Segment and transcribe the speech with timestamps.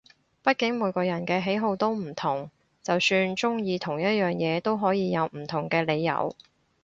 [0.43, 2.49] 畢竟每個人嘅喜好都唔同，
[2.81, 6.35] 就算中意同一樣嘢都可以有唔同嘅理由